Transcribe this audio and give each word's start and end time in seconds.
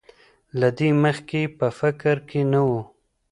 له 0.59 0.69
دې 0.77 0.89
مخکې 1.03 1.39
یې 1.45 1.53
په 1.57 1.67
فکر 1.79 2.15
کې 2.29 2.41
نه 2.51 2.61
وو. 2.67 2.81